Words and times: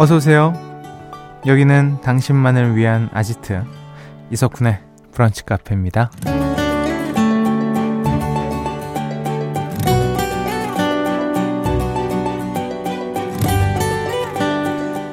어서 0.00 0.14
오세요. 0.14 0.52
여기는 1.44 2.02
당신만을 2.02 2.76
위한 2.76 3.10
아지트 3.12 3.64
이석훈의 4.30 4.78
브런치 5.10 5.44
카페입니다. 5.44 6.12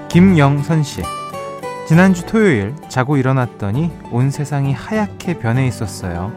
김영선 0.09 0.83
씨. 0.83 1.01
지난주 1.87 2.23
토요일 2.27 2.75
자고 2.87 3.17
일어났더니 3.17 3.91
온 4.11 4.29
세상이 4.29 4.71
하얗게 4.71 5.39
변해 5.39 5.65
있었어요. 5.65 6.31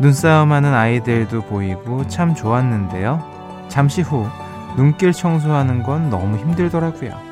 눈싸움하는 0.00 0.74
아이들도 0.74 1.42
보이고 1.42 2.04
참 2.08 2.34
좋았는데요. 2.34 3.22
잠시 3.68 4.02
후 4.02 4.26
눈길 4.76 5.12
청소하는 5.12 5.84
건 5.84 6.10
너무 6.10 6.36
힘들더라고요. 6.36 7.29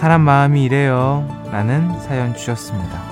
사람 0.00 0.22
마음이 0.22 0.64
이래요. 0.64 1.28
라는 1.52 2.00
사연 2.00 2.34
주셨습니다. 2.34 3.02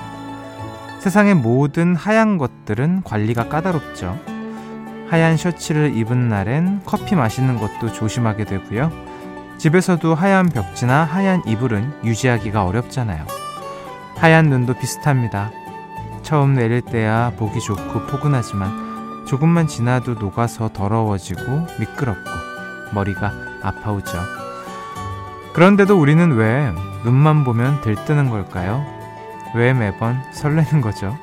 세상의 0.97 1.35
모든 1.35 1.95
하얀 1.95 2.39
것들은 2.39 3.03
관리가 3.03 3.47
까다롭죠. 3.47 4.17
하얀 5.07 5.37
셔츠를 5.37 5.95
입은 5.95 6.29
날엔 6.29 6.81
커피 6.87 7.13
마시는 7.13 7.59
것도 7.59 7.93
조심하게 7.93 8.45
되고요. 8.45 8.91
집에서도 9.59 10.15
하얀 10.15 10.49
벽지나 10.49 11.03
하얀 11.03 11.43
이불은 11.45 12.05
유지하기가 12.05 12.65
어렵잖아요. 12.65 13.23
하얀 14.15 14.49
눈도 14.49 14.73
비슷합니다. 14.73 15.51
처음 16.23 16.55
내릴 16.55 16.81
때야 16.81 17.33
보기 17.37 17.59
좋고 17.59 18.07
포근하지만 18.07 19.27
조금만 19.27 19.67
지나도 19.67 20.15
녹아서 20.15 20.69
더러워지고 20.73 21.67
미끄럽고 21.79 22.31
머리가 22.95 23.31
아파오죠. 23.61 24.48
그런데도 25.53 25.99
우리는 25.99 26.31
왜 26.33 26.71
눈만 27.03 27.43
보면 27.43 27.81
들뜨는 27.81 28.29
걸까요? 28.29 28.85
왜 29.55 29.73
매번 29.73 30.21
설레는 30.31 30.81
거죠? 30.81 31.17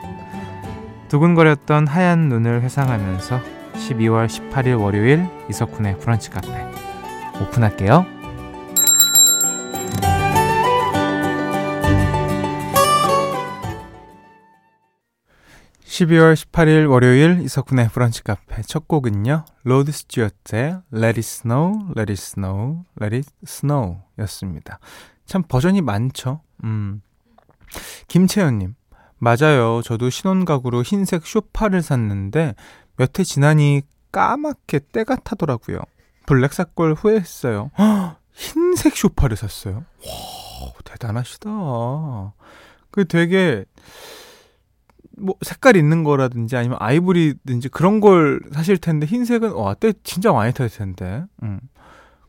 두근거렸던 1.09 1.87
하얀 1.87 2.29
눈을 2.29 2.63
회상하면서 2.63 3.41
12월 3.75 4.27
18일 4.27 4.81
월요일 4.81 5.27
이석훈의 5.49 5.99
브런치 5.99 6.31
카페 6.31 6.49
오픈할게요. 7.41 8.16
12월 15.97 16.35
18일 16.35 16.91
월요일 16.91 17.41
이석훈의 17.41 17.89
브런치 17.89 18.23
카페 18.23 18.61
첫 18.61 18.87
곡은요. 18.87 19.47
로드 19.65 19.93
스튜어트의 19.93 20.83
Let 20.93 21.07
It 21.07 21.21
Snow, 21.21 21.87
Let 21.97 22.13
It 22.13 22.21
Snow, 22.21 22.85
Let 23.01 23.17
It 23.17 23.31
Snow 23.47 23.97
였습니다. 24.19 24.79
참 25.25 25.43
버전이 25.43 25.81
많죠. 25.81 26.43
음. 26.65 27.01
김채연님, 28.09 28.75
맞아요. 29.17 29.81
저도 29.83 30.11
신혼가구로 30.11 30.83
흰색 30.83 31.27
쇼파를 31.27 31.81
샀는데 31.81 32.55
몇 32.97 33.19
해 33.19 33.25
지나니 33.25 33.81
까맣게 34.13 34.81
때가 34.93 35.17
타더라고요. 35.17 35.79
블랙 36.27 36.53
사골 36.53 36.93
후회했어요. 36.93 37.71
허, 37.79 38.17
흰색 38.37 38.95
쇼파를 38.95 39.39
샀어요. 39.39 39.77
와, 40.07 40.73
대단하시다. 40.85 41.49
그 42.91 43.07
되게 43.09 43.65
뭐 45.19 45.35
색깔 45.43 45.77
있는 45.77 46.05
거라든지 46.05 46.57
아니면 46.57 46.79
아이보리든지 46.81 47.69
그런 47.71 48.01
걸 48.01 48.41
사실 48.53 48.77
텐데 48.79 49.07
흰색은 49.07 49.53
와 49.53 49.75
때 49.75 49.93
진짜 50.05 50.33
많이 50.33 50.53
탈 50.53 50.69
텐데. 50.69 51.25
음. 51.43 51.61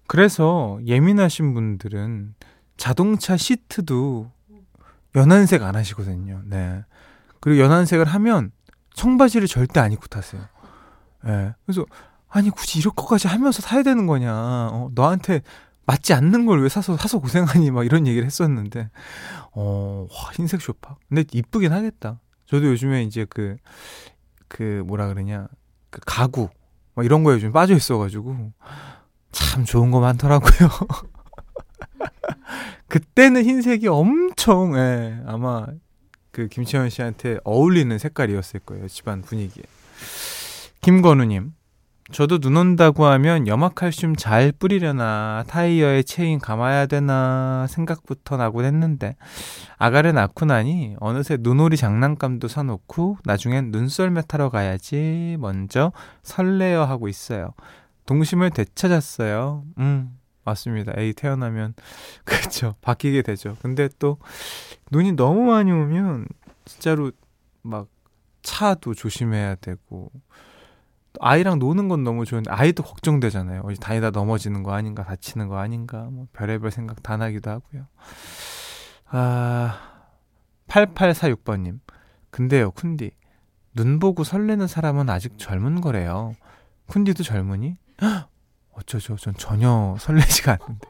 그래서 0.08 0.80
예민하신 0.86 1.54
분들은 1.54 2.36
자동차 2.78 3.36
시트도 3.36 4.32
연한색 5.16 5.64
안 5.64 5.76
하시거든요. 5.76 6.42
네. 6.46 6.84
그리고 7.40 7.62
연한색을 7.62 8.06
하면 8.06 8.52
청바지를 8.94 9.48
절대 9.48 9.80
안 9.80 9.92
입고 9.92 10.08
타세요. 10.08 10.42
예. 11.26 11.30
네. 11.30 11.54
그래서 11.66 11.86
아니 12.30 12.50
굳이 12.50 12.80
이렇게까지 12.80 13.28
하면서 13.28 13.62
타야 13.62 13.84
되는 13.84 14.06
거냐. 14.08 14.32
어, 14.34 14.90
너한테 14.94 15.42
맞지 15.86 16.14
않는 16.14 16.46
걸 16.46 16.60
왜 16.62 16.70
사서 16.70 16.98
사서 16.98 17.20
고생하니 17.20 17.72
막 17.72 17.86
이런 17.86 18.08
얘기를 18.08 18.26
했었는데 18.26 18.90
어, 19.54 20.08
와, 20.10 20.32
흰색 20.34 20.62
쇼파. 20.62 20.98
근데 21.10 21.24
이쁘긴 21.32 21.72
하겠다. 21.74 22.20
저도 22.48 22.68
요즘에 22.68 23.04
이제 23.04 23.26
그, 23.30 23.58
그 24.48 24.84
뭐라 24.86 25.08
그러냐, 25.08 25.48
그 25.90 26.00
가구, 26.06 26.50
뭐 26.94 27.04
이런 27.04 27.24
거에 27.24 27.36
요즘 27.36 27.52
빠져 27.52 27.76
있어가지고, 27.76 28.52
참 29.32 29.66
좋은 29.66 29.92
거 29.92 30.00
많더라고요. 30.00 30.70
그때는 32.88 33.44
흰색이 33.44 33.88
엄청, 33.88 34.78
예, 34.78 35.22
아마 35.26 35.68
그 36.32 36.48
김치현 36.48 36.90
씨한테 36.90 37.40
어울리는 37.44 37.98
색깔이었을 37.98 38.62
거예요. 38.62 38.88
집안 38.88 39.22
분위기에. 39.22 39.64
김건우님, 40.82 41.54
저도 42.12 42.40
눈 42.40 42.56
온다고 42.56 43.06
하면 43.06 43.48
염화칼슘 43.48 44.16
잘 44.16 44.54
뿌리려나 44.54 45.44
타이어에 45.48 46.04
체인 46.04 46.40
감아야 46.40 46.86
되나 46.86 47.68
생각부터 47.70 48.38
나곤 48.38 48.64
했는데 48.64 49.18
아가를 49.78 50.14
낳고 50.14 50.46
나니 50.46 50.96
어느새 51.00 51.38
눈오리 51.40 51.76
장난감도 51.76 52.48
사놓고 52.48 53.18
나중엔 53.26 53.72
눈썰매 53.72 54.22
타러 54.28 54.50
가야지 54.50 55.36
먼저 55.40 55.92
설레어 56.24 56.86
하고 56.86 57.10
있어요. 57.10 57.54
동심을 58.06 58.52
되찾았어요. 58.52 59.66
음 59.80 60.18
맞습니다. 60.46 60.94
애기 60.96 61.12
태어나면 61.14 61.74
그렇죠 62.24 62.76
바뀌게 62.82 63.22
되죠. 63.24 63.58
근데 63.62 63.90
또 64.00 64.18
눈이 64.92 65.14
너무 65.14 65.42
많이 65.42 65.74
오면 65.74 66.26
진짜로 66.64 67.12
막 67.64 67.88
차도 68.44 68.94
조심해야 68.94 69.56
되고 69.56 70.10
아이랑 71.20 71.60
노는 71.60 71.88
건 71.88 72.04
너무 72.04 72.26
좋은데 72.26 72.52
아이도 72.52 72.84
걱정되잖아요. 72.84 73.62
어디 73.66 73.80
다니다 73.80 74.10
넘어지는 74.10 74.64
거 74.64 74.74
아닌가, 74.74 75.04
다치는 75.04 75.48
거 75.48 75.58
아닌가, 75.58 76.04
뭐 76.12 76.28
별의별 76.34 76.72
생각 76.72 77.02
다 77.04 77.18
나기도 77.18 77.50
하고요. 77.50 77.88
아, 79.10 79.80
8846번님. 80.68 81.80
근데요, 82.30 82.72
쿤디. 82.72 83.12
눈 83.74 84.00
보고 84.00 84.24
설레는 84.24 84.68
사람은 84.68 85.10
아직 85.10 85.38
젊은 85.38 85.82
거래요. 85.82 86.36
쿤디도 86.88 87.24
젊으니? 87.24 87.76
어쩌죠? 88.74 89.16
전 89.16 89.34
전혀 89.36 89.96
설레지가 90.00 90.58
않는데. 90.60 90.88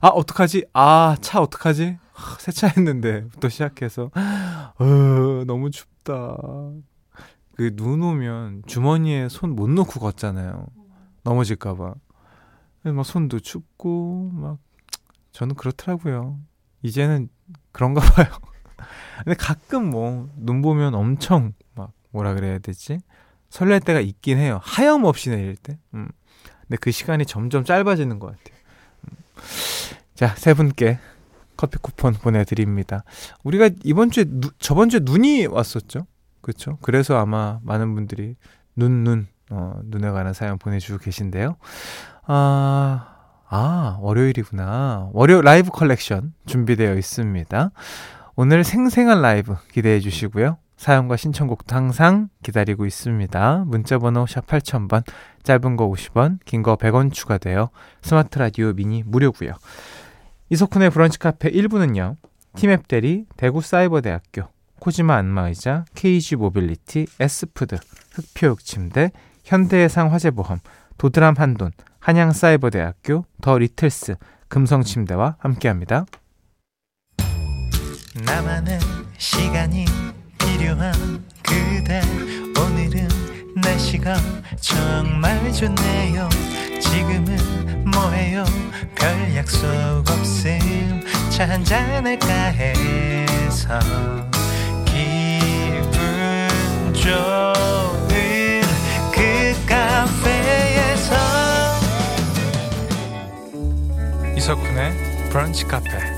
아, 0.00 0.08
어떡하지? 0.08 0.66
아, 0.72 1.16
차 1.20 1.40
어떡하지? 1.40 1.98
세차했는데, 2.38 3.28
부터 3.28 3.48
시작해서. 3.48 4.10
어, 4.14 5.44
너무 5.46 5.70
춥다. 5.70 6.36
그 7.56 7.74
눈 7.74 8.02
오면 8.02 8.62
주머니에 8.66 9.28
손 9.28 9.50
못 9.56 9.70
넣고 9.70 10.00
걷잖아요. 10.00 10.66
넘어질까봐. 11.24 11.94
막 12.84 13.04
손도 13.04 13.40
춥고, 13.40 14.30
막, 14.32 14.58
저는 15.32 15.56
그렇더라고요. 15.56 16.38
이제는 16.82 17.28
그런가 17.72 18.00
봐요. 18.12 18.28
근데 19.24 19.34
가끔 19.34 19.90
뭐, 19.90 20.28
눈 20.36 20.62
보면 20.62 20.94
엄청, 20.94 21.54
막, 21.74 21.92
뭐라 22.10 22.34
그래야 22.34 22.58
되지? 22.58 23.00
설렐 23.50 23.80
때가 23.80 24.00
있긴 24.00 24.38
해요. 24.38 24.60
하염없이 24.62 25.30
내릴 25.30 25.56
때. 25.56 25.78
음. 25.94 26.08
근데 26.62 26.76
그 26.80 26.90
시간이 26.90 27.26
점점 27.26 27.64
짧아지는 27.64 28.18
것 28.18 28.28
같아요. 28.28 28.56
음. 29.08 29.16
자, 30.14 30.28
세 30.36 30.54
분께 30.54 30.98
커피 31.56 31.78
쿠폰 31.78 32.12
보내드립니다. 32.12 33.02
우리가 33.42 33.70
이번 33.82 34.10
주에, 34.10 34.24
누, 34.28 34.50
저번 34.58 34.90
주에 34.90 35.00
눈이 35.02 35.46
왔었죠? 35.46 36.06
그렇죠. 36.46 36.78
그래서 36.80 37.18
아마 37.18 37.58
많은 37.64 37.94
분들이 37.96 38.36
눈, 38.76 39.02
눈, 39.02 39.26
어, 39.50 39.80
눈에 39.84 40.10
관한 40.10 40.32
사연 40.32 40.58
보내주고 40.58 40.98
계신데요. 41.00 41.56
아, 42.24 43.08
아, 43.48 43.98
월요일이구나. 44.00 45.10
월요 45.12 45.42
라이브 45.42 45.70
컬렉션 45.72 46.34
준비되어 46.46 46.94
있습니다. 46.94 47.70
오늘 48.36 48.62
생생한 48.62 49.22
라이브 49.22 49.56
기대해 49.72 49.98
주시고요. 49.98 50.56
사연과 50.76 51.16
신청곡도 51.16 51.74
항상 51.74 52.28
기다리고 52.44 52.86
있습니다. 52.86 53.64
문자번호 53.66 54.26
샵 54.28 54.46
8000번, 54.46 55.02
짧은 55.42 55.74
거 55.76 55.88
50원, 55.90 56.38
긴 56.44 56.62
거 56.62 56.76
100원 56.76 57.12
추가되어 57.12 57.70
스마트 58.02 58.38
라디오 58.38 58.72
미니 58.72 59.02
무료고요. 59.04 59.50
이석훈의 60.50 60.90
브런치 60.90 61.18
카페 61.18 61.50
1부는요. 61.50 62.16
티맵 62.54 62.86
대리, 62.86 63.24
대구 63.36 63.62
사이버대학교, 63.62 64.48
코지마 64.86 65.16
안마의자, 65.16 65.84
KG 65.96 66.36
모빌리티, 66.36 67.06
S푸드, 67.18 67.76
흑표육 68.12 68.64
침대, 68.64 69.10
현대해상 69.44 70.12
화재보험, 70.12 70.60
도드람 70.96 71.34
한돈, 71.36 71.72
한양사이버대학교, 71.98 73.24
더 73.42 73.58
리틀스, 73.58 74.14
금성침대와 74.46 75.38
함께합니다. 75.40 76.06
나만의 78.24 78.78
시간이 79.18 79.86
필요한 80.38 80.92
그대. 81.42 82.00
오늘은 82.56 83.08
날씨가 83.56 84.14
정말 84.60 85.52
좋네요. 85.52 86.28
지금은 86.80 87.90
뭐해요? 87.90 88.44
별 88.94 89.34
약속 89.34 89.66
없음. 90.08 91.00
차 91.30 91.48
한잔할까 91.48 92.28
해서 92.28 93.80
좋은 97.06 98.62
그 99.12 99.54
카페에서. 99.64 101.14
이석훈의 104.36 105.30
브런치 105.30 105.64
카페 105.66 106.15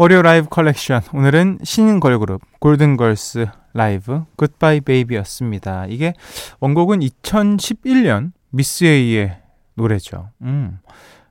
월요 0.00 0.22
라이브 0.22 0.48
컬렉션 0.48 1.02
오늘은 1.12 1.58
신인 1.62 2.00
걸그룹 2.00 2.40
골든걸스 2.58 3.48
라이브 3.74 4.24
굿바이 4.36 4.80
베이비였습니다. 4.80 5.88
이게 5.88 6.14
원곡은 6.58 7.00
2011년 7.00 8.32
미스 8.48 8.84
A의 8.84 9.36
노래죠. 9.74 10.30
음. 10.40 10.78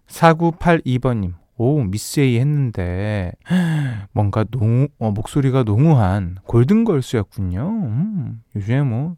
4982번님 0.05 1.33
오 1.57 1.81
미스 1.81 2.19
A 2.19 2.37
했는데 2.37 3.31
뭔가 4.13 4.43
농 4.51 4.87
어, 4.99 5.09
목소리가 5.09 5.63
농후한 5.63 6.37
골든걸스였군요. 6.45 7.67
음. 7.67 8.43
요즘에 8.55 8.83
뭐 8.83 9.15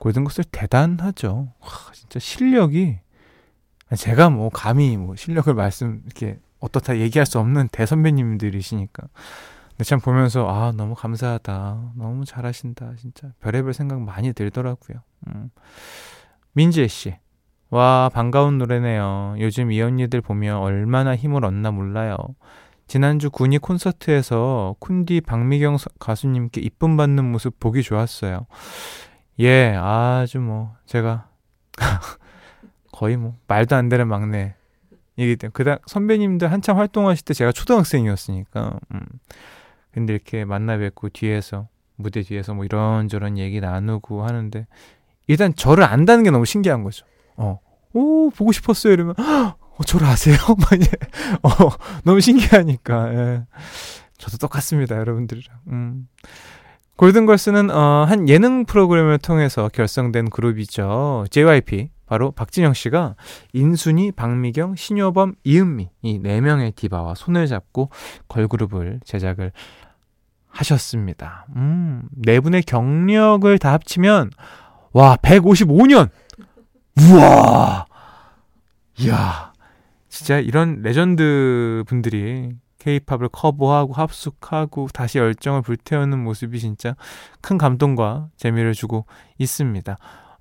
골든걸스 0.00 0.42
대단하죠. 0.50 1.52
와, 1.60 1.68
진짜 1.92 2.18
실력이 2.18 2.98
제가 3.96 4.28
뭐 4.28 4.50
감히 4.52 4.96
뭐 4.96 5.14
실력을 5.14 5.54
말씀 5.54 6.02
이렇게 6.04 6.40
어떻다 6.60 6.98
얘기할 6.98 7.26
수 7.26 7.38
없는 7.38 7.68
대선배님들이시니까. 7.68 9.08
근데 9.70 9.84
참 9.84 10.00
보면서 10.00 10.48
아 10.48 10.72
너무 10.72 10.94
감사하다. 10.94 11.92
너무 11.96 12.24
잘하신다. 12.24 12.94
진짜 12.96 13.32
별의별 13.40 13.72
생각 13.72 14.00
많이 14.00 14.32
들더라고요. 14.32 14.98
음. 15.28 15.50
민지혜 16.52 16.88
씨 16.88 17.16
와 17.70 18.10
반가운 18.12 18.58
노래네요. 18.58 19.36
요즘 19.38 19.70
이 19.72 19.80
언니들 19.82 20.20
보면 20.20 20.56
얼마나 20.56 21.14
힘을 21.14 21.44
얻나 21.44 21.70
몰라요. 21.70 22.16
지난주 22.86 23.30
군이 23.30 23.58
콘서트에서 23.58 24.74
쿤디 24.80 25.26
박미경 25.26 25.76
가수님께 25.98 26.62
이쁨 26.62 26.96
받는 26.96 27.30
모습 27.30 27.60
보기 27.60 27.82
좋았어요. 27.82 28.46
예 29.40 29.74
아주 29.78 30.40
뭐 30.40 30.74
제가 30.86 31.28
거의 32.92 33.18
뭐 33.18 33.36
말도 33.46 33.76
안 33.76 33.90
되는 33.90 34.08
막내 34.08 34.54
이기 35.18 35.36
때문에 35.36 35.52
그다 35.52 35.78
선배님들 35.86 36.50
한참 36.50 36.78
활동하실 36.78 37.24
때 37.24 37.34
제가 37.34 37.52
초등학생이었으니까 37.52 38.78
음. 38.94 39.00
근데 39.92 40.14
이렇게 40.14 40.44
만나 40.44 40.78
뵙고 40.78 41.08
뒤에서 41.08 41.68
무대 41.96 42.22
뒤에서 42.22 42.54
뭐 42.54 42.64
이런저런 42.64 43.36
얘기 43.36 43.60
나누고 43.60 44.24
하는데 44.24 44.66
일단 45.26 45.54
저를 45.54 45.84
안다는 45.84 46.22
게 46.22 46.30
너무 46.30 46.46
신기한 46.46 46.84
거죠. 46.84 47.04
어. 47.36 47.58
오, 47.92 48.30
보고 48.30 48.52
싶었어요. 48.52 48.92
이러면 48.92 49.14
어, 49.18 49.84
저를 49.84 50.06
아세요? 50.06 50.36
어, 51.42 51.48
너무 52.04 52.20
신기하니까. 52.20 53.14
예. 53.14 53.44
저도 54.18 54.38
똑같습니다, 54.38 54.96
여러분들이랑. 54.96 55.56
음. 55.68 56.08
골든걸스는 56.96 57.70
어, 57.70 58.04
한 58.08 58.28
예능 58.28 58.64
프로그램을 58.64 59.18
통해서 59.18 59.68
결성된 59.68 60.30
그룹이죠. 60.30 61.26
JYP. 61.30 61.90
바로 62.08 62.30
박진영 62.32 62.72
씨가 62.72 63.14
인순이, 63.52 64.12
박미경, 64.12 64.76
신효범, 64.76 65.34
이은미 65.44 65.88
이 66.02 66.18
네 66.18 66.40
명의 66.40 66.72
디바와 66.72 67.14
손을 67.14 67.46
잡고 67.46 67.90
걸그룹을 68.28 69.00
제작을 69.04 69.52
하셨습니다. 70.48 71.46
음, 71.56 72.02
네 72.10 72.40
분의 72.40 72.62
경력을 72.62 73.58
다 73.58 73.72
합치면 73.74 74.30
와 74.92 75.16
155년. 75.16 76.08
우와. 77.00 77.86
이야. 78.98 79.52
진짜 80.08 80.38
이런 80.38 80.80
레전드 80.82 81.84
분들이 81.86 82.50
케이팝을 82.78 83.28
커버하고 83.30 83.92
합숙하고 83.92 84.88
다시 84.94 85.18
열정을 85.18 85.62
불태우는 85.62 86.18
모습이 86.22 86.58
진짜 86.58 86.96
큰 87.40 87.58
감동과 87.58 88.28
재미를 88.36 88.72
주고 88.72 89.06
있습니다. 89.38 89.96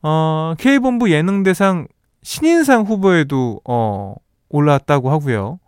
어, 0.10 0.54
K본부 0.58 1.12
예능대상 1.12 1.90
신인상 2.24 2.84
후보에도 2.84 3.60
어, 3.66 4.16
올라왔다고 4.48 5.12
하고요. 5.12 5.60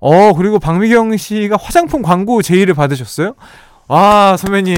어, 0.00 0.32
그리고 0.34 0.58
박미경 0.58 1.16
씨가 1.16 1.56
화장품 1.60 2.02
광고 2.02 2.42
제의를 2.42 2.74
받으셨어요? 2.74 3.34
와, 3.86 4.36
선배님. 4.36 4.74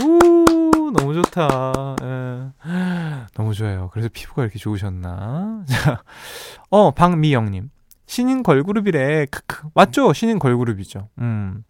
우, 0.00 0.90
너무 0.92 1.12
좋다. 1.12 1.96
예. 2.02 3.28
너무 3.34 3.52
좋아요. 3.52 3.90
그래서 3.92 4.08
피부가 4.10 4.42
이렇게 4.42 4.58
좋으셨나? 4.58 5.64
자, 5.68 6.02
어, 6.70 6.92
박미영님. 6.92 7.70
신인 8.06 8.42
걸그룹이래. 8.42 9.26
크크. 9.26 9.68
맞죠? 9.74 10.14
신인 10.14 10.38
걸그룹이죠. 10.38 11.08
음. 11.18 11.62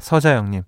서자영님. 0.00 0.64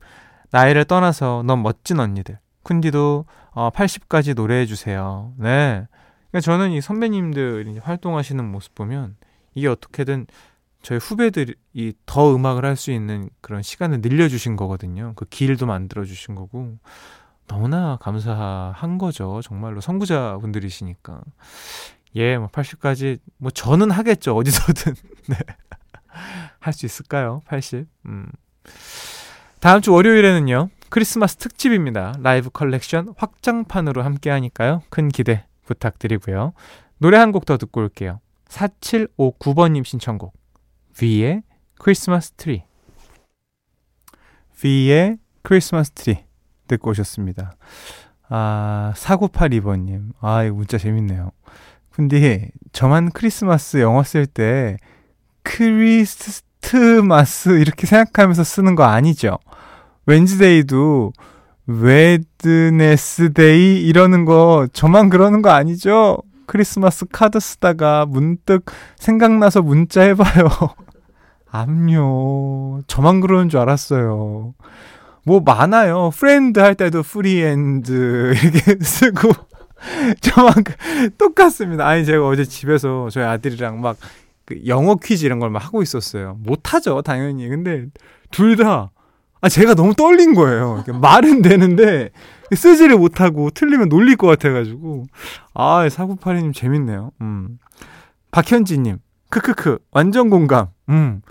나이를 0.50 0.86
떠나서 0.86 1.42
넌 1.46 1.62
멋진 1.62 2.00
언니들. 2.00 2.38
쿤디도 2.66 3.24
어, 3.52 3.70
80까지 3.70 4.34
노래해 4.34 4.66
주세요. 4.66 5.32
네. 5.38 5.86
그러니까 6.30 6.40
저는 6.40 6.72
이 6.72 6.80
선배님들이 6.80 7.78
활동하시는 7.78 8.44
모습 8.44 8.74
보면 8.74 9.16
이게 9.54 9.68
어떻게든 9.68 10.26
저희 10.82 10.98
후배들이 10.98 11.54
더 12.04 12.34
음악을 12.34 12.64
할 12.64 12.76
수 12.76 12.90
있는 12.92 13.30
그런 13.40 13.62
시간을 13.62 14.00
늘려주신 14.02 14.56
거거든요. 14.56 15.12
그 15.16 15.24
길도 15.24 15.66
만들어주신 15.66 16.34
거고. 16.34 16.76
너무나 17.48 17.96
감사한 18.00 18.98
거죠. 18.98 19.40
정말로 19.42 19.80
선구자분들이시니까. 19.80 21.20
예, 22.16 22.36
뭐 22.38 22.48
80까지, 22.48 23.18
뭐 23.38 23.50
저는 23.50 23.90
하겠죠. 23.92 24.36
어디서든. 24.36 24.94
네. 25.28 25.36
할 26.60 26.72
수 26.72 26.86
있을까요? 26.86 27.42
80. 27.46 27.86
음. 28.06 28.26
다음 29.60 29.80
주 29.80 29.92
월요일에는요. 29.92 30.68
크리스마스 30.90 31.36
특집입니다. 31.36 32.14
라이브 32.20 32.50
컬렉션 32.50 33.14
확장판으로 33.16 34.02
함께 34.02 34.30
하니까요. 34.30 34.82
큰 34.90 35.08
기대 35.08 35.44
부탁드리고요. 35.66 36.52
노래 36.98 37.18
한 37.18 37.32
곡 37.32 37.44
더 37.44 37.56
듣고 37.58 37.80
올게요. 37.80 38.20
4759번님 38.48 39.84
신청곡. 39.84 40.32
V의 40.94 41.42
크리스마스 41.78 42.32
트리. 42.32 42.62
V의 44.60 45.18
크리스마스 45.42 45.90
트리. 45.92 46.24
듣고 46.68 46.90
오셨습니다. 46.90 47.56
아, 48.28 48.92
4982번님. 48.96 50.12
아, 50.20 50.42
이거 50.44 50.54
문자 50.56 50.78
재밌네요. 50.78 51.30
근데 51.90 52.50
저만 52.72 53.10
크리스마스 53.12 53.78
영어 53.78 54.02
쓸 54.02 54.26
때 54.26 54.76
크리스트마스 55.42 56.30
이렇게 57.58 57.86
생각하면서 57.86 58.44
쓰는 58.44 58.74
거 58.74 58.84
아니죠? 58.84 59.38
Wednesday도 60.06 61.12
웨드네스데이 62.46 63.80
이러는 63.86 64.24
거 64.24 64.66
저만 64.72 65.08
그러는 65.10 65.42
거 65.42 65.50
아니죠? 65.50 66.18
크리스마스 66.46 67.04
카드 67.10 67.40
쓰다가 67.40 68.06
문득 68.06 68.64
생각나서 68.96 69.62
문자 69.62 70.02
해봐요. 70.02 70.48
암요. 71.50 72.82
저만 72.86 73.20
그러는 73.20 73.48
줄 73.48 73.58
알았어요. 73.60 74.54
뭐 75.24 75.40
많아요. 75.40 76.10
friend 76.14 76.60
할 76.60 76.76
때도 76.76 77.02
프리엔드 77.02 78.34
이렇게 78.44 78.84
쓰고 78.84 79.32
저만 80.22 80.52
그 80.62 81.10
똑같습니다. 81.18 81.86
아니 81.86 82.04
제가 82.04 82.24
어제 82.26 82.44
집에서 82.44 83.08
저희 83.10 83.24
아들이랑 83.24 83.80
막그 83.80 84.66
영어 84.68 84.94
퀴즈 84.96 85.24
이런 85.26 85.40
걸 85.40 85.50
막 85.50 85.64
하고 85.64 85.82
있었어요. 85.82 86.36
못하죠 86.44 87.02
당연히. 87.02 87.48
근데 87.48 87.86
둘 88.30 88.56
다 88.56 88.92
아, 89.40 89.48
제가 89.48 89.74
너무 89.74 89.94
떨린 89.94 90.34
거예요. 90.34 90.84
말은 91.00 91.42
되는데, 91.42 92.10
쓰지를 92.54 92.96
못하고 92.96 93.50
틀리면 93.50 93.88
놀릴 93.88 94.16
것 94.16 94.26
같아가지고. 94.26 95.06
아, 95.54 95.88
사구팔이님 95.88 96.52
재밌네요. 96.52 97.12
음. 97.20 97.58
박현지님, 98.30 98.98
크크크, 99.30 99.78
완전 99.90 100.30
공감. 100.30 100.68
음. 100.88 101.22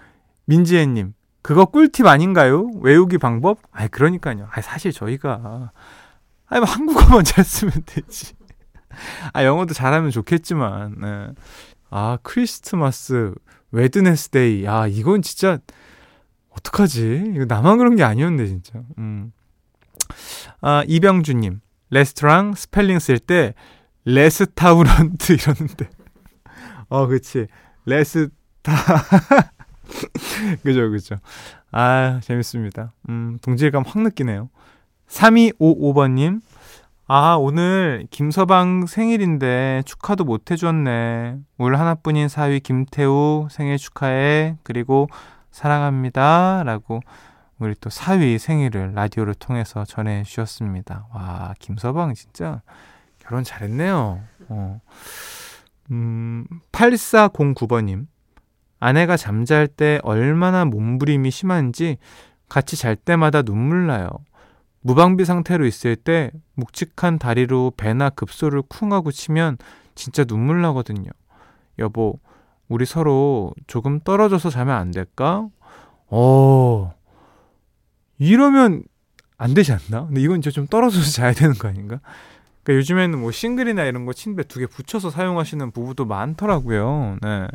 민지혜님, 0.46 1.14
그거 1.42 1.66
꿀팁 1.66 2.06
아닌가요? 2.06 2.70
외우기 2.82 3.18
방법? 3.18 3.60
아 3.72 3.88
그러니까요. 3.88 4.48
아, 4.52 4.62
사실 4.62 4.92
저희가, 4.92 5.72
뭐 6.50 6.64
한국어만 6.64 7.24
잘 7.26 7.44
쓰면 7.44 7.74
되지. 7.86 8.34
아, 9.34 9.44
영어도 9.44 9.74
잘하면 9.74 10.12
좋겠지만, 10.12 10.96
네. 11.02 11.28
아, 11.90 12.18
크리스트마스, 12.24 13.34
웨드네스데이. 13.72 14.68
아, 14.68 14.88
이건 14.88 15.22
진짜, 15.22 15.60
어떡하지? 16.58 17.34
이거 17.36 17.46
나만 17.46 17.78
그런 17.78 17.96
게 17.96 18.04
아니었네, 18.04 18.48
진짜. 18.48 18.82
음. 18.98 19.32
아, 20.62 20.84
이병주님. 20.88 21.62
레스토랑 21.90 22.56
스펠링 22.56 23.00
쓸 23.00 23.20
때, 23.20 23.54
레스타우런트 24.06 25.32
이러는데. 25.34 25.90
어, 26.90 27.08
그치. 27.08 27.48
레스타. 27.86 28.30
그죠, 30.64 30.90
그죠. 30.90 31.16
아, 31.72 32.20
재밌습니다. 32.24 32.94
음, 33.10 33.38
동질감 33.42 33.84
확 33.86 34.02
느끼네요. 34.02 34.50
3255번님, 35.08 36.42
아, 37.08 37.36
오늘 37.36 38.08
김서방 38.10 38.88
생일인데 38.88 39.84
축하도 39.86 40.24
못 40.24 40.50
해줬네. 40.50 41.38
올 41.60 41.76
하나뿐인 41.76 42.30
사위 42.30 42.60
김태우 42.60 43.48
생일 43.52 43.78
축하해. 43.78 44.58
그리고 44.64 45.08
사랑합니다. 45.56 46.64
라고 46.66 47.00
우리 47.60 47.76
또 47.80 47.90
사위 47.90 48.38
생일을 48.38 48.92
라디오를 48.94 49.34
통해서 49.34 49.86
전해 49.86 50.24
주셨습니다. 50.24 51.08
와, 51.14 51.54
김서방 51.60 52.14
진짜 52.14 52.62
결혼 53.20 53.46
잘했네요. 53.46 54.22
어. 54.50 54.82
음, 55.92 56.46
8409번님. 56.74 58.06
아내가 58.82 59.16
잠잘 59.16 59.70
때 59.70 60.02
얼마나 60.04 60.66
몸부림이 60.66 61.32
심한지 61.32 62.00
같이 62.50 62.76
잘 62.76 62.98
때마다 62.98 63.42
눈물 63.42 63.88
나요. 63.88 64.10
무방비 64.82 65.24
상태로 65.24 65.66
있을 65.66 65.96
때 65.96 66.32
묵직한 66.56 67.18
다리로 67.18 67.72
배나 67.78 68.10
급소를 68.10 68.62
쿵 68.68 68.92
하고 68.92 69.10
치면 69.10 69.58
진짜 69.96 70.26
눈물 70.26 70.62
나거든요. 70.62 71.10
여보, 71.80 72.20
우리 72.68 72.86
서로 72.86 73.54
조금 73.68 74.00
떨어져서 74.00 74.50
자면 74.50 74.76
안 74.78 74.92
될까? 74.92 75.48
어, 76.08 76.94
이러면 78.18 78.84
안 79.38 79.54
되지 79.54 79.72
않나? 79.74 80.08
근데 80.08 80.22
이건 80.22 80.40
이제 80.40 80.50
좀 80.52 80.66
떨어져서 80.68 81.12
자야 81.12 81.34
되는 81.34 81.54
거 81.56 81.68
아닌가? 81.68 82.00
그러니까 82.64 82.80
요즘에는 82.80 83.20
뭐 83.20 83.32
싱글이나 83.32 83.84
이런 83.86 84.06
거 84.06 84.14
침대 84.14 84.44
두 84.44 84.60
개 84.60 84.66
붙여서 84.66 85.10
사용하시는 85.12 85.72
부부도 85.72 86.06
많더라고요. 86.06 87.18
네. 87.22 87.48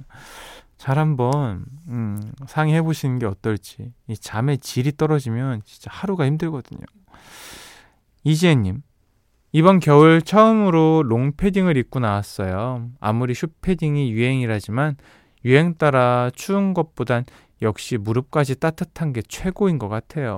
잘 0.78 0.98
한번 0.98 1.64
음, 1.88 2.32
상의해 2.46 2.80
보시는 2.82 3.18
게 3.18 3.26
어떨지. 3.26 3.92
이 4.08 4.16
잠의 4.16 4.58
질이 4.58 4.96
떨어지면 4.96 5.62
진짜 5.64 5.90
하루가 5.92 6.26
힘들거든요. 6.26 6.80
이지혜님, 8.24 8.82
이번 9.52 9.80
겨울 9.80 10.22
처음으로 10.22 11.02
롱패딩을 11.04 11.76
입고 11.76 11.98
나왔어요. 12.00 12.88
아무리 13.00 13.34
슈패딩이 13.34 14.12
유행이라지만 14.12 14.96
유행 15.44 15.74
따라 15.74 16.30
추운 16.34 16.72
것보단 16.72 17.24
역시 17.62 17.96
무릎까지 17.96 18.60
따뜻한 18.60 19.12
게 19.12 19.22
최고인 19.22 19.78
것 19.78 19.88
같아요. 19.88 20.36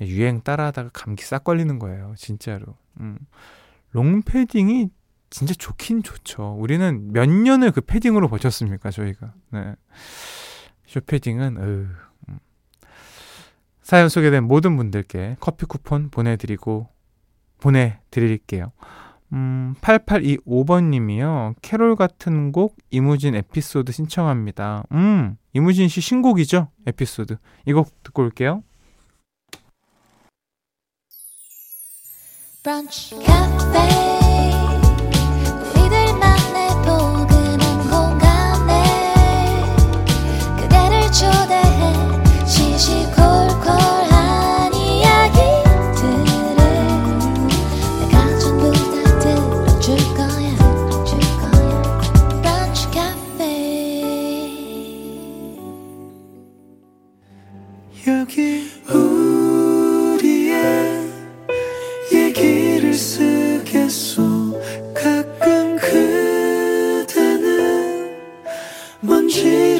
유행 0.00 0.42
따라하다가 0.42 0.90
감기 0.92 1.22
싹 1.22 1.44
걸리는 1.44 1.78
거예요. 1.78 2.14
진짜로. 2.16 2.76
음. 3.00 3.18
롱패딩이 3.92 4.88
진짜 5.30 5.54
좋긴 5.54 6.02
좋죠. 6.02 6.56
우리는 6.58 7.12
몇 7.12 7.28
년을 7.28 7.70
그 7.70 7.80
패딩으로 7.80 8.28
버텼습니까, 8.28 8.90
저희가. 8.90 9.34
네. 9.50 9.74
숏패딩은, 10.86 11.56
으, 11.56 11.88
음. 12.28 12.38
사연 13.82 14.08
소개된 14.08 14.44
모든 14.44 14.76
분들께 14.76 15.36
커피 15.40 15.66
쿠폰 15.66 16.10
보내드리고 16.10 16.88
보내드릴게요. 17.64 18.72
음, 19.32 19.74
8825번님이요. 19.80 21.54
캐롤 21.62 21.96
같은 21.96 22.52
곡 22.52 22.76
이무진 22.90 23.34
에피소드 23.34 23.90
신청합니다. 23.90 24.84
음, 24.92 25.36
이무진 25.54 25.88
씨 25.88 26.00
신곡이죠? 26.00 26.68
에피소드. 26.86 27.38
이 27.66 27.72
곡 27.72 27.90
듣고 28.02 28.22
올게요. 28.22 28.62
브런치 32.62 33.16
카페 69.34 69.74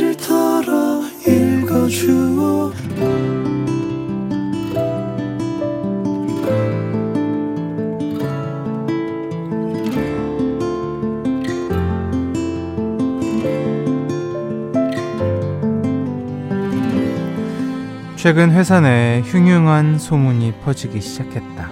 최근 18.17 18.51
회사 18.51 18.81
내에 18.81 19.21
흉흉한 19.21 19.99
소문이 19.99 20.55
퍼지기 20.65 21.01
시작했다. 21.01 21.71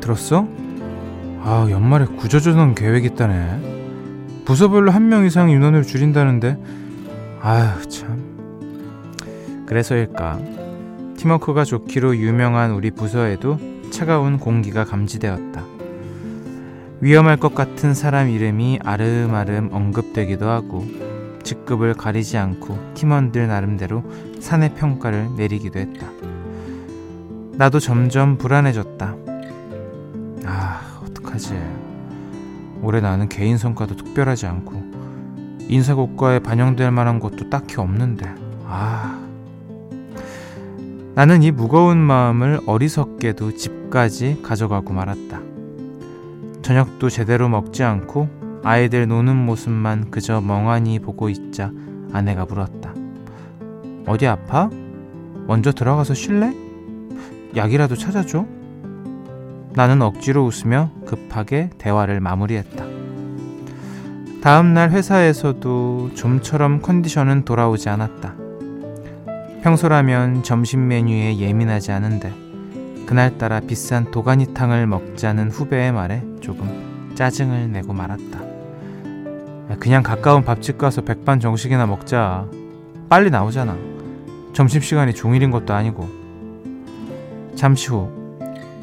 들었어? 0.00 0.46
아, 1.40 1.66
연말에 1.70 2.04
구조조정 2.04 2.74
계획 2.76 3.04
있다네. 3.04 3.75
부서별로 4.46 4.90
한 4.92 5.08
명 5.08 5.24
이상 5.26 5.50
인원을 5.50 5.82
줄인다는데, 5.82 6.56
아휴, 7.42 7.86
참. 7.88 8.24
그래서일까. 9.66 10.38
팀워크가 11.16 11.64
좋기로 11.64 12.16
유명한 12.16 12.70
우리 12.72 12.90
부서에도 12.90 13.58
차가운 13.90 14.38
공기가 14.38 14.84
감지되었다. 14.84 15.64
위험할 17.00 17.36
것 17.38 17.54
같은 17.54 17.92
사람 17.94 18.28
이름이 18.30 18.80
아름아름 18.84 19.70
언급되기도 19.72 20.48
하고, 20.48 20.86
직급을 21.42 21.94
가리지 21.94 22.38
않고 22.38 22.78
팀원들 22.94 23.46
나름대로 23.48 24.02
사내 24.40 24.72
평가를 24.74 25.30
내리기도 25.36 25.78
했다. 25.78 26.06
나도 27.52 27.78
점점 27.80 28.38
불안해졌다. 28.38 29.16
아, 30.44 31.00
어떡하지. 31.04 31.54
올해 32.82 33.00
나는 33.00 33.28
개인 33.28 33.58
성과도 33.58 33.96
특별하지 33.96 34.46
않고 34.46 34.72
인사고과에 35.68 36.38
반영될 36.38 36.90
만한 36.90 37.18
것도 37.18 37.50
딱히 37.50 37.76
없는데. 37.76 38.32
아. 38.64 39.22
나는 41.14 41.42
이 41.42 41.50
무거운 41.50 41.98
마음을 41.98 42.60
어리석게도 42.66 43.54
집까지 43.54 44.42
가져가고 44.42 44.92
말았다. 44.92 45.40
저녁도 46.62 47.08
제대로 47.08 47.48
먹지 47.48 47.84
않고 47.84 48.28
아이들 48.62 49.06
노는 49.08 49.36
모습만 49.36 50.10
그저 50.10 50.40
멍하니 50.40 50.98
보고 50.98 51.28
있자 51.28 51.72
아내가 52.12 52.44
물었다. 52.44 52.94
어디 54.06 54.26
아파? 54.26 54.68
먼저 55.46 55.72
들어가서 55.72 56.14
쉴래? 56.14 56.52
약이라도 57.54 57.96
찾아줘? 57.96 58.46
나는 59.76 60.00
억지로 60.00 60.46
웃으며 60.46 60.90
급하게 61.04 61.68
대화를 61.76 62.18
마무리했다. 62.20 62.82
다음 64.40 64.72
날 64.72 64.90
회사에서도 64.90 66.12
좀처럼 66.14 66.80
컨디션은 66.80 67.44
돌아오지 67.44 67.90
않았다. 67.90 68.34
평소라면 69.62 70.42
점심 70.44 70.88
메뉴에 70.88 71.36
예민하지 71.36 71.92
않은데 71.92 72.32
그날따라 73.04 73.60
비싼 73.60 74.10
도가니탕을 74.10 74.86
먹자는 74.86 75.50
후배의 75.50 75.92
말에 75.92 76.22
조금 76.40 77.12
짜증을 77.14 77.70
내고 77.70 77.92
말았다. 77.92 78.40
그냥 79.78 80.02
가까운 80.02 80.42
밥집 80.42 80.78
가서 80.78 81.02
백반 81.02 81.38
정식이나 81.38 81.84
먹자. 81.84 82.46
빨리 83.10 83.28
나오잖아. 83.28 83.76
점심시간이 84.54 85.12
종일인 85.12 85.50
것도 85.50 85.74
아니고. 85.74 86.08
잠시 87.56 87.88
후 87.88 88.25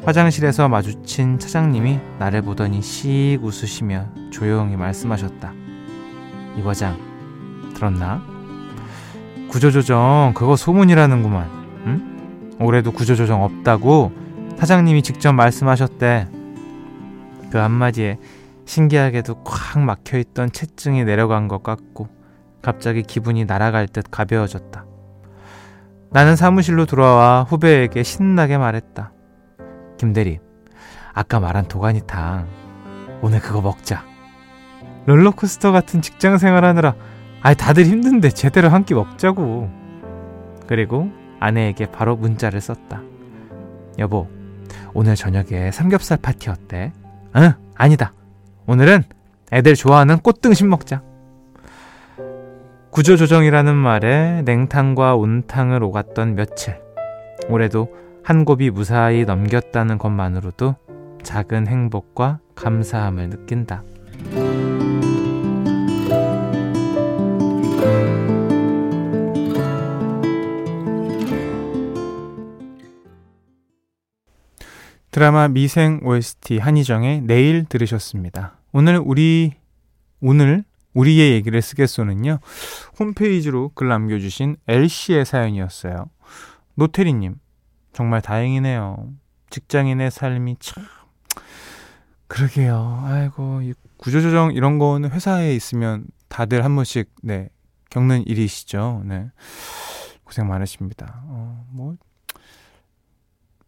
화장실에서 0.04 0.68
마주친 0.68 1.38
차장님이 1.38 1.98
나를 2.18 2.42
보더니 2.42 2.82
씩 2.82 3.38
웃으시며 3.42 4.06
조용히 4.30 4.76
말씀하셨다. 4.76 5.52
이 6.58 6.62
과장 6.62 6.98
들었나? 7.74 8.22
구조조정 9.48 10.32
그거 10.34 10.56
소문이라는구만. 10.56 11.48
응? 11.86 12.56
올해도 12.60 12.92
구조조정 12.92 13.42
없다고 13.42 14.12
사장님이 14.58 15.02
직접 15.02 15.32
말씀하셨대. 15.32 16.28
그 17.50 17.56
한마디에 17.58 18.18
신기하게도 18.66 19.42
꽉 19.42 19.80
막혀있던 19.80 20.52
채증이 20.52 21.04
내려간 21.04 21.48
것 21.48 21.62
같고 21.62 22.08
갑자기 22.60 23.02
기분이 23.02 23.46
날아갈 23.46 23.88
듯 23.88 24.04
가벼워졌다. 24.10 24.84
나는 26.10 26.36
사무실로 26.36 26.84
돌아와 26.84 27.44
후배에게 27.44 28.02
신나게 28.02 28.58
말했다. 28.58 29.13
김대리, 30.04 30.38
아까 31.14 31.40
말한 31.40 31.66
도가니탕 31.66 32.46
오늘 33.22 33.40
그거 33.40 33.62
먹자. 33.62 34.04
롤러코스터 35.06 35.72
같은 35.72 36.02
직장 36.02 36.36
생활하느라 36.36 36.94
아이, 37.40 37.54
다들 37.54 37.86
힘든데 37.86 38.28
제대로 38.30 38.68
한 38.68 38.84
끼 38.84 38.92
먹자고. 38.92 39.70
그리고 40.66 41.10
아내에게 41.40 41.86
바로 41.90 42.16
문자를 42.16 42.60
썼다. 42.60 43.00
여보, 43.98 44.28
오늘 44.92 45.14
저녁에 45.14 45.70
삼겹살 45.70 46.18
파티 46.18 46.50
어때? 46.50 46.92
응, 47.36 47.52
아니다. 47.74 48.12
오늘은 48.66 49.04
애들 49.52 49.74
좋아하는 49.74 50.18
꽃등심 50.18 50.68
먹자. 50.68 51.02
구조조정이라는 52.90 53.74
말에 53.74 54.42
냉탕과 54.44 55.16
온탕을 55.16 55.82
오갔던 55.82 56.34
며칠. 56.34 56.78
올해도 57.48 58.03
한 58.24 58.46
곱이 58.46 58.70
무사히 58.70 59.26
넘겼다는 59.26 59.98
것만으로도 59.98 60.76
작은 61.22 61.66
행복과 61.66 62.40
감사함을 62.54 63.28
느낀다. 63.28 63.84
드라마 75.10 75.48
미생 75.48 76.00
OST 76.02 76.58
한희정의 76.58 77.20
내일 77.20 77.66
들으셨습니다. 77.66 78.56
오늘 78.72 78.98
우리 79.04 79.52
오늘 80.22 80.64
우리의 80.94 81.32
얘기를 81.32 81.60
쓰겠소는요. 81.60 82.38
홈페이지로 82.98 83.70
글 83.74 83.88
남겨주신 83.88 84.56
L씨의 84.66 85.26
사연이었어요. 85.26 86.08
노태리님, 86.76 87.36
정말 87.94 88.20
다행이네요. 88.20 89.08
직장인의 89.50 90.10
삶이 90.10 90.56
참. 90.58 90.84
그러게요. 92.26 93.02
아이고, 93.04 93.62
구조조정 93.96 94.52
이런 94.52 94.78
거는 94.78 95.10
회사에 95.10 95.54
있으면 95.54 96.06
다들 96.28 96.64
한 96.64 96.74
번씩, 96.74 97.10
네, 97.22 97.48
겪는 97.90 98.26
일이시죠. 98.26 99.02
네. 99.06 99.30
고생 100.24 100.48
많으십니다. 100.48 101.22
어, 101.26 101.64
뭐, 101.70 101.96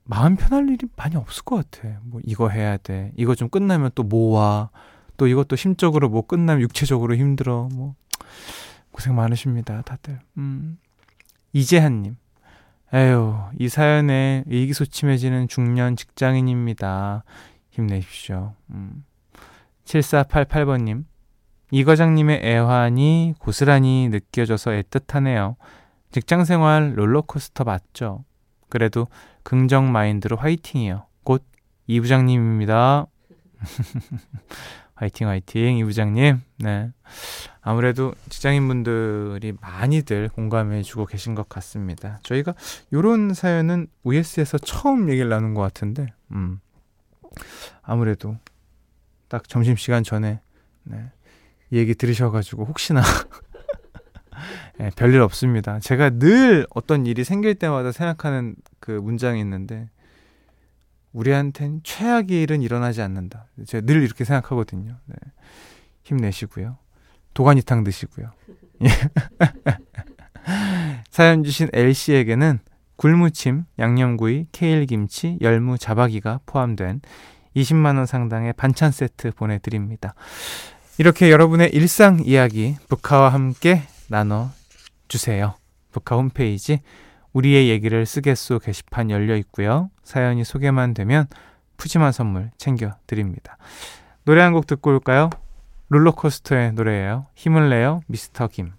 마음 0.03 0.37
편할 0.37 0.69
일이 0.69 0.87
많이 0.97 1.17
없을 1.17 1.45
것 1.45 1.71
같아. 1.71 2.01
뭐, 2.03 2.21
이거 2.25 2.49
해야 2.49 2.77
돼. 2.77 3.13
이거 3.17 3.35
좀 3.35 3.49
끝나면 3.49 3.93
또 3.95 4.03
모아. 4.03 4.71
또 5.17 5.29
이것도 5.29 5.57
심적으로 5.57 6.09
뭐 6.09 6.27
끝나면 6.27 6.63
육체적으로 6.63 7.15
힘들어. 7.15 7.69
뭐 7.73 7.95
고생 8.91 9.15
많으십니다, 9.15 9.83
다들. 9.83 10.21
음. 10.37 10.79
이재한님. 11.53 12.17
에휴, 12.95 13.35
이 13.59 13.69
사연에 13.69 14.45
의기소침해지는 14.47 15.49
중년 15.49 15.97
직장인입니다. 15.97 17.25
힘내십시오. 17.71 18.55
음. 18.71 19.05
7488번님. 19.85 21.05
이 21.73 21.85
과장님의 21.85 22.41
애환이 22.45 23.35
고스란히 23.39 24.09
느껴져서 24.09 24.71
애틋하네요. 24.71 25.57
직장 26.13 26.45
생활 26.45 26.97
롤러코스터 26.97 27.65
맞죠? 27.65 28.25
그래도 28.69 29.09
긍정 29.43 29.91
마인드로 29.93 30.37
화이팅이요. 30.37 31.07
곧 31.25 31.57
이 31.89 32.01
부장님입니다. 32.01 33.07
화이팅 34.95 35.29
화이팅 35.29 35.79
이 35.79 35.85
부장님. 35.85 36.41
네. 36.59 36.91
아무래도 37.69 38.15
직장인분들이 38.29 39.55
많이들 39.61 40.29
공감해 40.29 40.83
주고 40.83 41.05
계신 41.05 41.35
것 41.35 41.49
같습니다. 41.49 42.21
저희가 42.23 42.55
요런 42.93 43.35
사연은 43.35 43.89
OS에서 44.05 44.57
처음 44.59 45.11
얘기를 45.11 45.29
나눈 45.29 45.53
것 45.53 45.63
같은데, 45.63 46.07
음. 46.31 46.61
아무래도 47.83 48.37
딱 49.27 49.49
점심시간 49.49 50.05
전에, 50.05 50.39
네. 50.85 51.11
얘기 51.73 51.97
들으셔가지고 51.97 52.67
혹시나 52.67 53.03
네, 54.79 54.93
별일 54.95 55.21
없습니다. 55.23 55.81
제가 55.81 56.11
늘 56.11 56.69
어떤 56.71 57.05
일이 57.05 57.25
생길 57.25 57.57
때마다 57.57 57.91
생각하는 57.91 58.55
그 58.79 58.93
문장이 58.93 59.41
있는데 59.41 59.91
우리한텐 61.13 61.81
최악의 61.83 62.43
일은 62.43 62.63
일어나지 62.63 63.03
않는다. 63.03 63.49
제가 63.67 63.85
늘 63.85 64.05
이렇게 64.05 64.23
생각하거든요. 64.23 64.99
네. 65.07 65.17
힘내시고요. 66.05 66.79
도가니탕 67.37 67.85
드시고요. 67.85 68.31
예. 68.83 68.89
사연 71.11 71.45
주신 71.45 71.69
L씨에게는 71.73 72.61
굴무침, 72.97 73.65
양념구이, 73.79 74.47
케일김치, 74.53 75.39
열무, 75.43 75.77
자박이가 75.77 76.41
포함된 76.47 77.03
20만원 77.55 78.07
상당의 78.07 78.55
반찬 78.55 78.91
세트 78.91 79.33
보내드립니다. 79.33 80.15
이렇게 80.97 81.31
여러분의 81.31 81.71
일상 81.75 82.21
이야기 82.25 82.77
북카와 82.89 83.29
함께 83.29 83.83
나눠주세요. 84.09 85.57
북카 85.93 86.17
홈페이지 86.17 86.81
우리의 87.35 87.69
얘기를 87.69 88.07
쓰겠소 88.07 88.61
게시판 88.61 89.11
열려 89.11 89.37
있고요. 89.37 89.91
사연이 90.03 90.43
소개만 90.43 90.95
되면 90.95 91.27
푸짐한 91.77 92.13
선물 92.13 92.51
챙겨 92.57 92.95
드립니다. 93.07 93.59
노래 94.25 94.41
한 94.41 94.55
곡 94.55 94.67
듣고 94.67 94.91
올까요? 94.91 95.29
롤러코스터의 95.89 96.73
노래예요. 96.73 97.27
힘을 97.35 97.71
내요 97.71 98.01
미스터 98.07 98.49
김. 98.49 98.73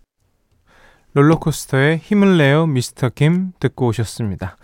롤러코스터의 1.14 1.98
힘을 1.98 2.38
내요 2.38 2.66
미스터 2.68 3.10
김 3.10 3.54
듣고 3.60 3.88
오셨습니다. 3.88 4.58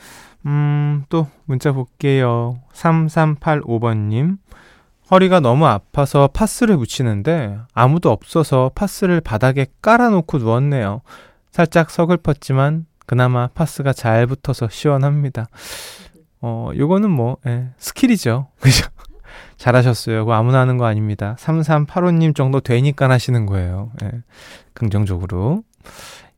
음, 0.45 1.06
또 1.10 1.27
문자 1.45 1.71
볼게요. 1.71 2.60
3385번님. 2.73 4.38
허리가 5.10 5.39
너무 5.39 5.67
아파서 5.67 6.27
파스를 6.27 6.77
붙이는데 6.77 7.60
아무도 7.73 8.12
없어서 8.12 8.71
파스를 8.73 9.21
바닥에 9.21 9.67
깔아놓고 9.82 10.39
누웠네요. 10.39 11.01
살짝 11.51 11.91
서글펐지만 11.91 12.86
그나마 13.06 13.47
파스가 13.47 13.93
잘 13.93 14.27
붙어서 14.27 14.69
시원합니다. 14.69 15.47
어, 16.41 16.71
요거는 16.75 17.10
뭐, 17.10 17.38
예, 17.45 17.69
스킬이죠. 17.77 18.47
그죠? 18.60 18.88
잘하셨어요. 19.63 20.26
그거 20.26 20.34
아무나 20.34 20.60
하는 20.60 20.78
거 20.78 20.86
아닙니다. 20.86 21.38
3385님 21.39 22.36
정도 22.36 22.60
되니까 22.60 23.10
하시는 23.10 23.45
거예요. 23.45 23.91
예, 24.04 24.12
긍정적으로. 24.73 25.63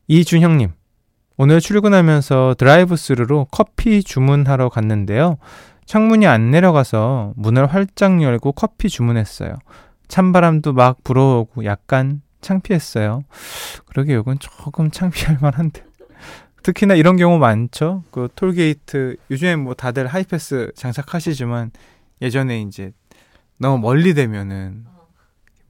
이준형님, 0.08 0.72
오늘 1.38 1.60
출근하면서 1.60 2.54
드라이브 2.60 2.96
스루로 2.96 3.48
커피 3.50 4.04
주문하러 4.04 4.70
갔는데요. 4.70 5.38
창문이 5.86 6.28
안 6.28 6.52
내려가서 6.52 7.34
문을 7.36 7.66
활짝 7.66 8.22
열고 8.22 8.52
커피 8.52 8.90
주문했어요. 8.90 9.56
찬바람도 10.08 10.74
막 10.74 11.04
불어오고 11.04 11.66
약간 11.66 12.22
창피했어요. 12.42 13.24
그러게 13.88 14.14
이건 14.14 14.38
조금 14.38 14.92
창피할 14.92 15.40
만한데. 15.42 15.84
특히나 16.62 16.94
이런 16.94 17.18
경우 17.18 17.40
많죠. 17.40 18.04
그 18.12 18.28
톨게이트 18.36 19.18
요즘에 19.32 19.56
뭐 19.56 19.74
다들 19.74 20.06
하이패스 20.06 20.72
장착하시지만 20.76 21.72
예전에 22.22 22.62
이제 22.62 22.92
너무 23.58 23.78
멀리 23.80 24.14
되면은 24.14 24.86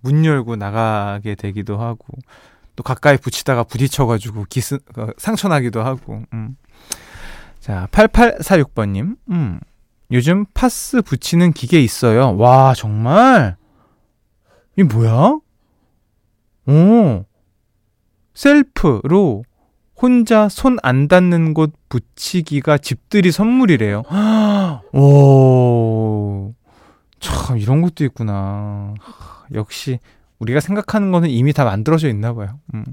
문 0.01 0.25
열고 0.25 0.55
나가게 0.55 1.35
되기도 1.35 1.77
하고 1.77 2.05
또 2.75 2.83
가까이 2.83 3.17
붙이다가 3.17 3.63
부딪혀가지고 3.63 4.45
기스 4.49 4.79
어, 4.97 5.07
상처 5.17 5.47
나기도 5.47 5.81
하고. 5.81 6.23
음. 6.33 6.57
자 7.59 7.87
8846번님. 7.91 9.17
음. 9.31 9.59
요즘 10.11 10.45
파스 10.53 11.01
붙이는 11.01 11.51
기계 11.53 11.81
있어요. 11.81 12.37
와 12.37 12.73
정말 12.75 13.55
이 14.77 14.83
뭐야? 14.83 15.39
오 16.67 17.25
셀프로 18.33 19.43
혼자 19.99 20.49
손 20.49 20.77
안 20.83 21.07
닿는 21.07 21.53
곳 21.53 21.73
붙이기가 21.89 22.77
집들이 22.77 23.31
선물이래요. 23.31 24.03
오, 24.93 26.53
참, 27.25 27.57
이런 27.57 27.81
것도 27.81 28.03
있구나. 28.05 28.93
역시, 29.53 29.99
우리가 30.39 30.59
생각하는 30.59 31.11
거는 31.11 31.29
이미 31.29 31.53
다 31.53 31.63
만들어져 31.65 32.09
있나 32.09 32.33
봐요. 32.33 32.59
음. 32.73 32.83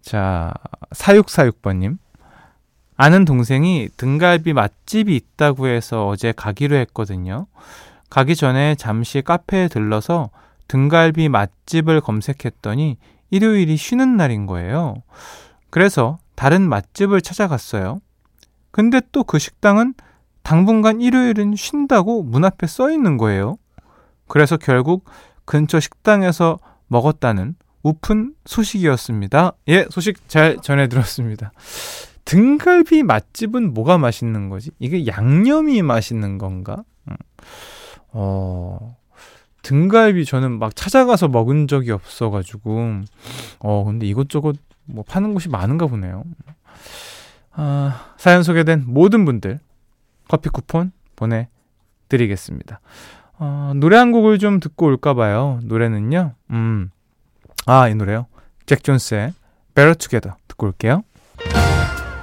자, 0.00 0.54
4646번님. 0.90 1.98
아는 2.96 3.24
동생이 3.24 3.88
등갈비 3.96 4.54
맛집이 4.54 5.14
있다고 5.14 5.68
해서 5.68 6.08
어제 6.08 6.32
가기로 6.32 6.74
했거든요. 6.76 7.46
가기 8.10 8.34
전에 8.34 8.74
잠시 8.74 9.22
카페에 9.22 9.68
들러서 9.68 10.30
등갈비 10.66 11.28
맛집을 11.28 12.00
검색했더니 12.00 12.96
일요일이 13.30 13.76
쉬는 13.76 14.16
날인 14.16 14.46
거예요. 14.46 14.96
그래서 15.70 16.18
다른 16.34 16.62
맛집을 16.68 17.20
찾아갔어요. 17.20 18.00
근데 18.70 19.00
또 19.12 19.22
그 19.22 19.38
식당은 19.38 19.94
당분간 20.48 21.02
일요일은 21.02 21.56
쉰다고 21.56 22.22
문 22.22 22.42
앞에 22.42 22.66
써 22.66 22.90
있는 22.90 23.18
거예요. 23.18 23.58
그래서 24.28 24.56
결국 24.56 25.04
근처 25.44 25.78
식당에서 25.78 26.58
먹었다는 26.86 27.54
우픈 27.82 28.32
소식이었습니다. 28.46 29.52
예, 29.68 29.84
소식 29.90 30.26
잘 30.26 30.56
전해 30.62 30.88
들었습니다. 30.88 31.52
등갈비 32.24 33.02
맛집은 33.02 33.74
뭐가 33.74 33.98
맛있는 33.98 34.48
거지? 34.48 34.70
이게 34.78 35.06
양념이 35.06 35.82
맛있는 35.82 36.38
건가? 36.38 36.82
음. 37.10 37.16
어, 38.12 38.96
등갈비 39.60 40.24
저는 40.24 40.58
막 40.58 40.74
찾아가서 40.74 41.28
먹은 41.28 41.68
적이 41.68 41.90
없어가지고 41.90 43.02
어 43.58 43.84
근데 43.84 44.06
이것저것 44.06 44.56
뭐 44.86 45.04
파는 45.06 45.34
곳이 45.34 45.50
많은가 45.50 45.88
보네요. 45.88 46.24
아, 47.52 48.14
사연 48.16 48.42
소개된 48.42 48.84
모든 48.86 49.26
분들 49.26 49.58
커피 50.28 50.48
쿠폰 50.50 50.92
보내드리겠습니다. 51.16 52.80
어, 53.40 53.72
노래 53.76 53.96
한 53.96 54.12
곡을 54.12 54.38
좀 54.38 54.60
듣고 54.60 54.86
올까 54.86 55.14
봐요. 55.14 55.60
노래는요. 55.62 56.34
음, 56.50 56.90
아 57.66 57.88
이 57.88 57.94
노래요. 57.94 58.26
잭 58.66 58.82
존스의 58.82 59.32
Better 59.74 59.94
Together 59.96 60.36
듣고 60.48 60.66
올게요. 60.66 61.02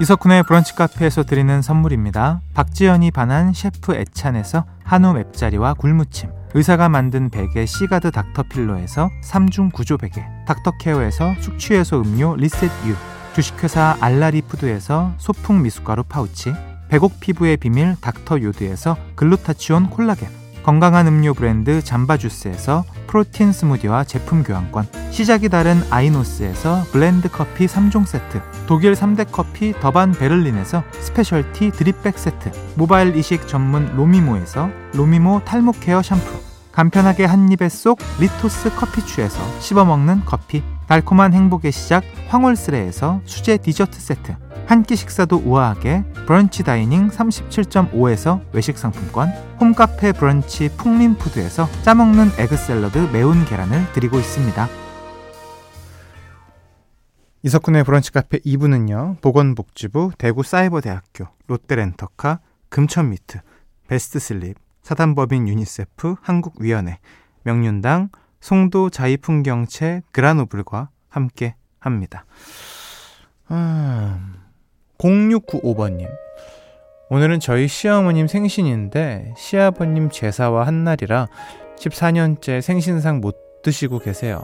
이석훈의 0.01 0.43
브런치 0.43 0.75
카페에서 0.75 1.23
드리는 1.23 1.61
선물입니다. 1.61 2.41
박지연이 2.53 3.11
반한 3.11 3.53
셰프 3.53 3.95
애찬에서 3.95 4.65
한우 4.83 5.13
맵자리와 5.13 5.75
굴무침 5.75 6.29
의사가 6.53 6.89
만든 6.89 7.29
베개 7.29 7.65
시가드 7.65 8.11
닥터필로에서 8.11 9.09
3중 9.23 9.71
구조 9.71 9.97
베개 9.97 10.21
닥터케어에서 10.47 11.35
숙취해소 11.39 12.01
음료 12.01 12.35
리셋유 12.35 12.93
주식회사 13.35 13.97
알라리푸드에서 14.01 15.13
소풍 15.17 15.61
미숫가루 15.63 16.03
파우치 16.03 16.53
백옥 16.95 17.19
피부의 17.19 17.57
비밀 17.57 17.97
닥터 17.99 18.41
요드에서 18.41 18.95
글루타치온 19.15 19.89
콜라겐 19.89 20.29
건강한 20.63 21.07
음료 21.07 21.33
브랜드 21.33 21.83
잠바주스에서 21.83 22.85
프로틴 23.07 23.51
스무디와 23.51 24.05
제품 24.05 24.43
교환권 24.43 24.87
시작이 25.11 25.49
다른 25.49 25.81
아이노스에서 25.89 26.83
블렌드 26.93 27.29
커피 27.29 27.65
3종 27.65 28.05
세트 28.05 28.41
독일 28.65 28.93
3대 28.93 29.27
커피 29.29 29.73
더반 29.73 30.13
베를린에서 30.13 30.85
스페셜티 31.01 31.71
드립백 31.71 32.17
세트 32.17 32.51
모발 32.75 33.13
이식 33.17 33.45
전문 33.45 33.93
로미모에서 33.97 34.69
로미모 34.93 35.41
탈모 35.43 35.73
케어 35.81 36.01
샴푸 36.01 36.39
간편하게 36.71 37.25
한 37.25 37.51
입에 37.51 37.67
쏙 37.67 37.99
리토스 38.21 38.73
커피추에서 38.73 39.41
씹어먹는 39.59 40.23
커피 40.23 40.63
달콤한 40.87 41.33
행복의 41.33 41.71
시작 41.71 42.03
황홀스레에서 42.27 43.21
수제 43.25 43.57
디저트 43.57 43.99
세트 43.99 44.35
한 44.67 44.83
끼 44.83 44.95
식사도 44.95 45.43
우아하게 45.45 46.03
브런치 46.25 46.63
다이닝 46.63 47.09
37.5에서 47.09 48.41
외식 48.51 48.77
상품권 48.77 49.29
홈카페 49.59 50.11
브런치 50.11 50.69
풍림푸드에서 50.77 51.67
짜먹는 51.83 52.31
에그 52.39 52.57
샐러드 52.57 52.97
매운 53.13 53.45
계란을 53.45 53.93
드리고 53.93 54.17
있습니다. 54.17 54.67
이석훈의 57.43 57.83
브런치 57.83 58.11
카페 58.11 58.39
2부는요. 58.39 59.21
보건복지부, 59.21 60.11
대구사이버대학교, 60.17 61.27
롯데렌터카, 61.45 62.39
금천미트, 62.69 63.39
베스트슬립, 63.87 64.57
사단법인 64.81 65.47
유니세프, 65.47 66.15
한국위원회, 66.23 66.97
명륜당, 67.43 68.09
송도 68.45 68.91
자이풍경채 68.91 70.03
그라노블과 70.11 70.89
함께 71.09 71.55
합니다. 71.79 72.25
아, 73.47 74.19
0695번님. 74.99 76.07
오늘은 77.09 77.39
저희 77.39 77.67
시어머님 77.67 78.27
생신인데 78.27 79.33
시아버님 79.35 80.11
제사와 80.11 80.67
한날이라 80.67 81.27
14년째 81.79 82.61
생신상 82.61 83.19
못 83.19 83.35
드시고 83.63 83.97
계세요. 83.97 84.43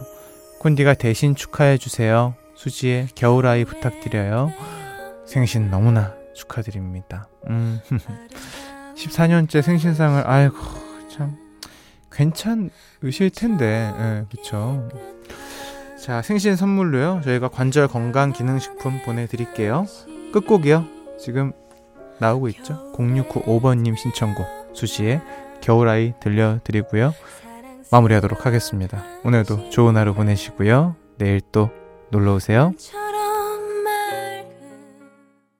쿤디가 0.62 0.96
대신 0.96 1.36
축하해 1.36 1.78
주세요. 1.78 2.34
수지의 2.56 3.10
겨울아이 3.14 3.66
부탁드려요. 3.66 4.52
생신 5.28 5.70
너무나 5.70 6.16
축하드립니다. 6.34 7.28
음. 7.50 7.80
14년째 8.98 9.62
생신상을 9.62 10.26
아이고 10.26 10.58
참 10.58 10.91
괜찮으실 12.12 13.30
텐데. 13.36 13.94
예, 13.98 14.26
그쵸. 14.30 14.88
자 16.00 16.22
생신 16.22 16.56
선물로요. 16.56 17.22
저희가 17.24 17.48
관절 17.50 17.88
건강 17.88 18.34
기능식품 18.34 19.02
보내드릴게요. 19.06 19.86
끝곡이요. 20.34 20.86
지금 21.20 21.52
나오고 22.20 22.48
있죠? 22.50 22.92
0695번님 22.96 23.96
신청곡 23.98 24.46
수시의 24.74 25.22
겨울아이 25.62 26.14
들려드리고요. 26.20 27.14
마무리하도록 27.92 28.46
하겠습니다. 28.46 29.04
오늘도 29.24 29.70
좋은 29.70 29.98
하루 29.98 30.14
보내시고요. 30.14 30.96
내일 31.18 31.42
또 31.52 31.70
놀러오세요 32.10 32.74